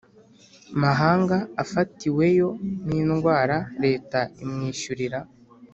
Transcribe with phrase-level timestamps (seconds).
[0.83, 2.49] Mahanga afatiweyo
[2.85, 5.19] n indwara leta imwishyurira